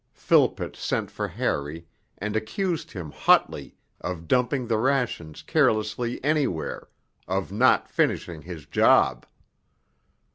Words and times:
Philpott 0.15 0.75
sent 0.75 1.11
for 1.11 1.27
Harry 1.27 1.85
and 2.17 2.35
accused 2.35 2.91
him 2.91 3.11
hotly 3.11 3.75
of 3.99 4.27
dumping 4.27 4.65
the 4.65 4.79
rations 4.79 5.43
carelessly 5.43 6.19
anywhere, 6.23 6.89
of 7.27 7.51
not 7.51 7.87
finishing 7.87 8.41
his 8.41 8.65
job. 8.65 9.27